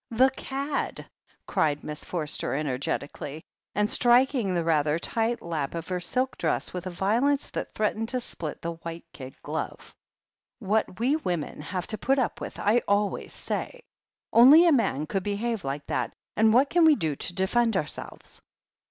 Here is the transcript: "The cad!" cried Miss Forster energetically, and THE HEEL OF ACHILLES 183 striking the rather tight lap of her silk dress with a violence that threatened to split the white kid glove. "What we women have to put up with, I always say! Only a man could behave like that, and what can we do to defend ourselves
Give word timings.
"The 0.09 0.31
cad!" 0.31 1.07
cried 1.45 1.83
Miss 1.83 2.03
Forster 2.03 2.55
energetically, 2.55 3.43
and 3.75 3.87
THE 3.87 3.91
HEEL 3.93 4.13
OF 4.13 4.17
ACHILLES 4.29 4.33
183 4.33 4.55
striking 4.55 4.55
the 4.55 4.63
rather 4.63 4.97
tight 4.97 5.43
lap 5.47 5.75
of 5.75 5.87
her 5.89 5.99
silk 5.99 6.39
dress 6.39 6.73
with 6.73 6.87
a 6.87 6.89
violence 6.89 7.51
that 7.51 7.71
threatened 7.73 8.09
to 8.09 8.19
split 8.19 8.63
the 8.63 8.71
white 8.77 9.05
kid 9.13 9.39
glove. 9.43 9.93
"What 10.57 10.99
we 10.99 11.17
women 11.17 11.61
have 11.61 11.85
to 11.85 11.99
put 11.99 12.17
up 12.17 12.41
with, 12.41 12.57
I 12.57 12.81
always 12.87 13.31
say! 13.31 13.83
Only 14.33 14.65
a 14.65 14.71
man 14.71 15.05
could 15.05 15.21
behave 15.21 15.63
like 15.63 15.85
that, 15.85 16.11
and 16.35 16.51
what 16.51 16.71
can 16.71 16.83
we 16.85 16.95
do 16.95 17.13
to 17.15 17.33
defend 17.35 17.77
ourselves 17.77 18.41